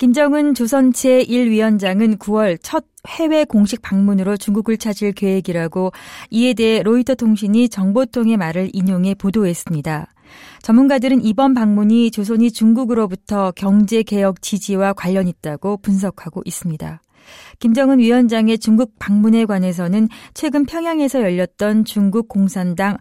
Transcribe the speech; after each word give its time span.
김정은 0.00 0.54
조선 0.54 0.92
제1위원장은 0.92 2.16
9월 2.16 2.56
첫 2.62 2.86
해외 3.06 3.44
공식 3.44 3.82
방문으로 3.82 4.38
중국을 4.38 4.78
찾을 4.78 5.12
계획이라고 5.12 5.92
이에 6.30 6.54
대해 6.54 6.82
로이터 6.82 7.14
통신이 7.14 7.68
정보통의 7.68 8.38
말을 8.38 8.70
인용해 8.72 9.12
보도했습니다. 9.12 10.06
전문가들은 10.62 11.22
이번 11.22 11.52
방문이 11.52 12.12
조선이 12.12 12.50
중국으로부터 12.50 13.52
경제 13.54 14.02
개혁 14.02 14.40
지지와 14.40 14.94
관련 14.94 15.28
있다고 15.28 15.76
분석하고 15.82 16.40
있습니다. 16.46 17.02
김정은 17.58 17.98
위원장의 17.98 18.58
중국 18.58 18.94
방문에 18.98 19.44
관해서는 19.44 20.08
최근 20.32 20.64
평양에서 20.64 21.20
열렸던 21.20 21.84
중국 21.84 22.26
공산당 22.26 22.96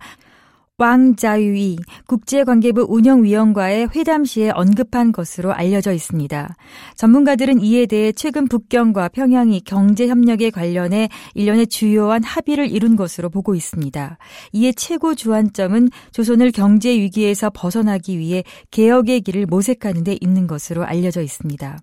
왕자유이 0.80 1.78
국제관계부 2.08 2.86
운영위원과의 2.88 3.90
회담 3.96 4.24
시에 4.24 4.50
언급한 4.50 5.12
것으로 5.12 5.52
알려져 5.52 5.92
있습니다. 5.92 6.56
전문가들은 6.96 7.62
이에 7.62 7.86
대해 7.86 8.14
최근 8.14 8.48
북경과 8.48 9.10
평양이 9.10 9.60
경제협력에 9.60 10.50
관련해 10.52 11.10
일련의 11.36 11.68
주요한 11.68 12.24
합의를 12.24 12.72
이룬 12.72 12.96
것으로 12.96 13.30
보고 13.30 13.56
있습니다. 13.56 14.18
이에 14.54 14.72
최고 14.72 15.16
주안점은 15.16 15.90
조선을 16.14 16.52
경제 16.54 16.92
위기에서 16.92 17.52
벗어나기 17.54 18.18
위해 18.18 18.46
개혁의 18.72 19.22
길을 19.22 19.48
모색하는 19.48 20.06
데 20.06 20.18
있는 20.22 20.48
것으로 20.48 20.86
알려져 20.86 21.22
있습니다. 21.22 21.78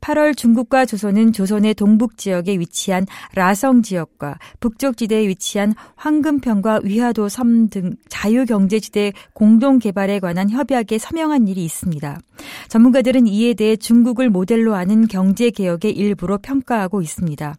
8월 0.00 0.36
중국과 0.36 0.86
조선은 0.86 1.32
조선의 1.32 1.74
동북 1.74 2.18
지역에 2.18 2.58
위치한 2.58 3.06
라성 3.34 3.82
지역과 3.82 4.38
북쪽 4.58 4.96
지대에 4.96 5.28
위치한 5.28 5.74
황금평과 5.96 6.80
위화도 6.84 7.28
섬 7.28 7.70
등 7.70 7.94
자유경제지대 8.08 9.12
공동 9.32 9.78
개발에 9.78 10.20
관한 10.20 10.50
협약에 10.50 10.98
서명한 10.98 11.48
일이 11.48 11.64
있습니다. 11.64 12.20
전문가들은 12.68 13.26
이에 13.26 13.54
대해 13.54 13.76
중국을 13.76 14.28
모델로 14.28 14.74
하는 14.74 15.06
경제 15.08 15.50
개혁의 15.50 15.92
일부로 15.92 16.38
평가하고 16.38 17.02
있습니다. 17.02 17.56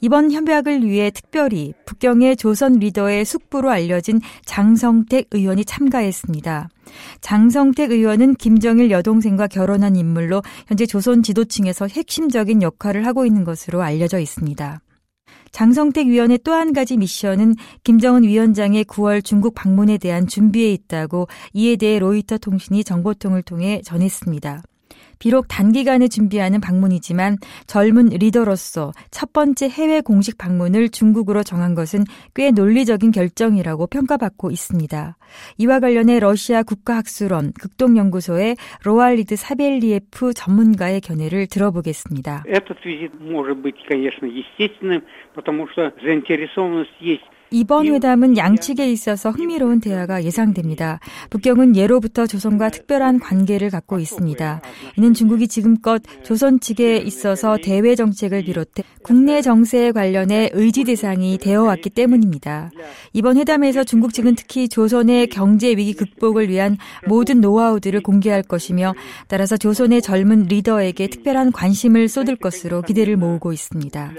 이번 0.00 0.32
협약을 0.32 0.84
위해 0.84 1.10
특별히 1.10 1.72
북경의 1.86 2.36
조선 2.36 2.74
리더의 2.74 3.24
숙부로 3.24 3.70
알려진 3.70 4.20
장성택 4.44 5.28
의원이 5.30 5.64
참가했습니다. 5.64 6.68
장성택 7.20 7.90
의원은 7.90 8.34
김정일 8.34 8.90
여동생과 8.90 9.46
결혼한 9.48 9.96
인물로 9.96 10.42
현재 10.66 10.86
조선 10.86 11.22
지도층에서 11.22 11.86
핵심적인 11.86 12.62
역할을 12.62 13.06
하고 13.06 13.26
있는 13.26 13.44
것으로 13.44 13.82
알려져 13.82 14.18
있습니다. 14.18 14.80
장성택 15.52 16.08
위원의 16.08 16.38
또 16.42 16.52
한 16.52 16.72
가지 16.72 16.96
미션은 16.96 17.54
김정은 17.84 18.24
위원장의 18.24 18.84
9월 18.84 19.24
중국 19.24 19.54
방문에 19.54 19.98
대한 19.98 20.26
준비에 20.26 20.72
있다고 20.72 21.28
이에 21.52 21.76
대해 21.76 21.98
로이터 22.00 22.38
통신이 22.38 22.82
정보통을 22.82 23.42
통해 23.42 23.80
전했습니다. 23.84 24.62
비록 25.19 25.47
단기간에 25.49 26.07
준비하는 26.07 26.61
방문이지만 26.61 27.37
젊은 27.67 28.05
리더로서 28.07 28.93
첫 29.11 29.33
번째 29.33 29.69
해외 29.69 30.01
공식 30.01 30.37
방문을 30.37 30.89
중국으로 30.89 31.43
정한 31.43 31.75
것은 31.75 32.05
꽤 32.33 32.51
논리적인 32.51 33.11
결정이라고 33.11 33.87
평가받고 33.87 34.49
있습니다. 34.49 35.17
이와 35.57 35.79
관련해 35.81 36.19
러시아 36.19 36.63
국가학술원 36.63 37.51
극동연구소의 37.59 38.55
로알리드 38.83 39.35
사벨리에프 39.35 40.33
전문가의 40.33 41.01
견해를 41.01 41.47
들어보겠습니다. 41.47 42.43
Этот 42.47 42.79
визит 42.85 43.11
может 43.19 43.61
быть, 43.61 43.75
конечно, 43.87 44.25
естественным, 44.25 45.03
потому 45.35 45.67
что 45.67 45.91
заинтересованность 46.01 46.95
есть 47.01 47.27
이번 47.54 47.86
회담은 47.86 48.36
양측에 48.36 48.90
있어서 48.90 49.30
흥미로운 49.30 49.78
대화가 49.78 50.24
예상됩니다. 50.24 50.98
북경은 51.30 51.76
예로부터 51.76 52.26
조선과 52.26 52.70
특별한 52.70 53.20
관계를 53.20 53.70
갖고 53.70 54.00
있습니다. 54.00 54.60
이는 54.98 55.14
중국이 55.14 55.46
지금껏 55.46 56.02
조선 56.24 56.58
측에 56.58 56.96
있어서 56.96 57.56
대외 57.62 57.94
정책을 57.94 58.42
비롯해 58.42 58.82
국내 59.04 59.40
정세에 59.40 59.92
관련해 59.92 60.50
의지 60.52 60.82
대상이 60.82 61.38
되어 61.38 61.62
왔기 61.62 61.90
때문입니다. 61.90 62.72
이번 63.12 63.36
회담에서 63.36 63.84
중국 63.84 64.12
측은 64.12 64.34
특히 64.34 64.68
조선의 64.68 65.28
경제 65.28 65.68
위기 65.68 65.92
극복을 65.92 66.48
위한 66.48 66.76
모든 67.06 67.40
노하우들을 67.40 68.02
공개할 68.02 68.42
것이며 68.42 68.94
따라서 69.28 69.56
조선의 69.56 70.02
젊은 70.02 70.46
리더에게 70.46 71.06
특별한 71.06 71.52
관심을 71.52 72.08
쏟을 72.08 72.34
것으로 72.34 72.82
기대를 72.82 73.16
모으고 73.16 73.52
있습니다. 73.52 74.12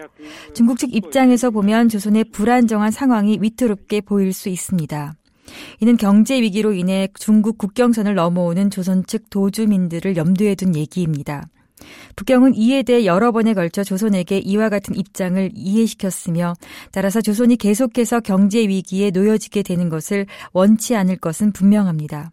중국 0.53 0.79
측 0.79 0.95
입장에서 0.95 1.51
보면 1.51 1.89
조선의 1.89 2.25
불안정한 2.31 2.91
상황 2.91 3.24
상황이 3.25 3.39
위태롭게 3.41 4.01
보일 4.01 4.31
수 4.31 4.49
있습니다. 4.49 5.15
이는 5.81 5.97
경제 5.97 6.41
위기로 6.41 6.73
인해 6.73 7.07
중국 7.19 7.57
국경선을 7.57 8.15
넘어오는 8.15 8.69
조선 8.69 9.05
측 9.05 9.29
도주민들을 9.29 10.15
염두에 10.15 10.55
둔 10.55 10.75
얘기입니다. 10.75 11.47
북경은 12.15 12.55
이에 12.55 12.83
대해 12.83 13.05
여러 13.05 13.31
번에 13.31 13.53
걸쳐 13.53 13.83
조선에게 13.83 14.37
이와 14.39 14.69
같은 14.69 14.95
입장을 14.95 15.51
이해시켰으며 15.53 16.53
따라서 16.91 17.21
조선이 17.21 17.57
계속해서 17.57 18.21
경제 18.21 18.59
위기에 18.59 19.11
놓여지게 19.11 19.63
되는 19.63 19.89
것을 19.89 20.25
원치 20.53 20.95
않을 20.95 21.17
것은 21.17 21.51
분명합니다. 21.51 22.31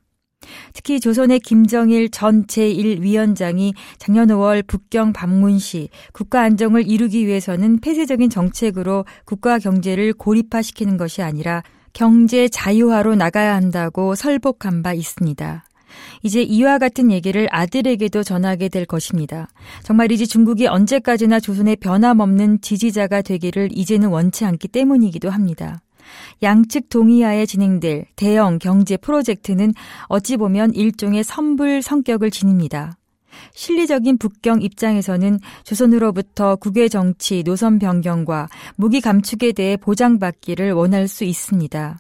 특히 0.73 1.01
조선의 1.01 1.41
김정일 1.41 2.11
전 2.11 2.47
제1위원장이 2.47 3.75
작년 3.99 4.29
5월 4.29 4.67
북경 4.67 5.13
방문 5.13 5.59
시 5.59 5.89
국가 6.13 6.43
안정을 6.43 6.89
이루기 6.89 7.27
위해서는 7.27 7.81
폐쇄적인 7.81 8.31
정책으로 8.31 9.05
국가 9.25 9.59
경제를 9.59 10.13
고립화시키는 10.13 10.97
것이 10.97 11.23
아니라 11.23 11.63
경제 11.93 12.49
자유화로 12.49 13.15
나가야 13.15 13.55
한다고 13.55 14.15
설복한 14.15 14.83
바 14.83 14.95
있습니다. 14.95 15.65
이제 16.23 16.43
이와 16.43 16.79
같은 16.79 17.11
얘기를 17.11 17.49
아들에게도 17.51 18.23
전하게 18.23 18.69
될 18.69 18.87
것입니다. 18.87 19.49
정말이지 19.83 20.27
중국이 20.27 20.67
언제까지나 20.67 21.41
조선의 21.41 21.77
변함없는 21.77 22.61
지지자가 22.61 23.23
되기를 23.23 23.71
이제는 23.73 24.09
원치 24.09 24.45
않기 24.45 24.69
때문이기도 24.69 25.31
합니다. 25.31 25.83
양측 26.43 26.89
동의하에 26.89 27.47
진행될 27.47 28.07
대형 28.17 28.59
경제 28.59 28.97
프로젝트는 28.97 29.73
어찌 30.07 30.37
보면 30.37 30.75
일종의 30.75 31.25
선불 31.25 31.83
성격을 31.83 32.31
지닙니다. 32.31 32.97
실리적인 33.55 34.19
북경 34.19 34.63
입장에서는 34.63 35.39
조선으로부터 35.65 36.57
국외 36.57 36.89
정치 36.89 37.43
노선 37.43 37.79
변경과 37.79 38.49
무기 38.77 39.01
감축에 39.01 39.53
대해 39.53 39.77
보장받기를 39.77 40.73
원할 40.73 41.09
수 41.09 41.25
있습니다. 41.25 41.99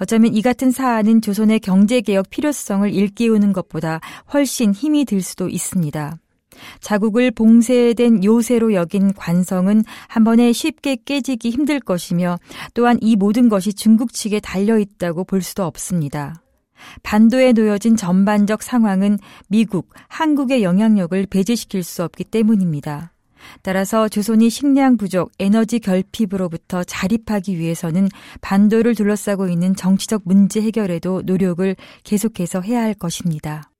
어쩌면 0.00 0.34
이 0.34 0.42
같은 0.42 0.70
사안은 0.70 1.22
조선의 1.22 1.60
경제개혁 1.60 2.30
필요성을 2.30 2.92
일깨우는 2.92 3.52
것보다 3.52 4.00
훨씬 4.32 4.72
힘이 4.72 5.04
들 5.04 5.22
수도 5.22 5.48
있습니다. 5.48 6.18
자국을 6.80 7.30
봉쇄된 7.30 8.24
요새로 8.24 8.74
여긴 8.74 9.12
관성은 9.14 9.84
한 10.08 10.24
번에 10.24 10.52
쉽게 10.52 10.98
깨지기 11.04 11.50
힘들 11.50 11.80
것이며 11.80 12.38
또한 12.74 12.98
이 13.00 13.16
모든 13.16 13.48
것이 13.48 13.72
중국 13.72 14.12
측에 14.12 14.40
달려 14.40 14.78
있다고 14.78 15.24
볼 15.24 15.42
수도 15.42 15.64
없습니다. 15.64 16.42
반도에 17.02 17.52
놓여진 17.52 17.96
전반적 17.96 18.62
상황은 18.62 19.18
미국, 19.48 19.90
한국의 20.08 20.62
영향력을 20.62 21.26
배제시킬 21.26 21.82
수 21.82 22.02
없기 22.02 22.24
때문입니다. 22.24 23.12
따라서 23.62 24.08
조선이 24.08 24.50
식량 24.50 24.96
부족, 24.96 25.32
에너지 25.38 25.80
결핍으로부터 25.80 26.84
자립하기 26.84 27.58
위해서는 27.58 28.08
반도를 28.40 28.94
둘러싸고 28.94 29.48
있는 29.48 29.74
정치적 29.74 30.22
문제 30.24 30.60
해결에도 30.62 31.22
노력을 31.24 31.74
계속해서 32.04 32.60
해야 32.60 32.82
할 32.82 32.94
것입니다. 32.94 33.70